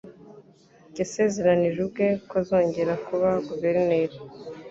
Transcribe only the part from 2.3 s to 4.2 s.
azongera kuba guverineri.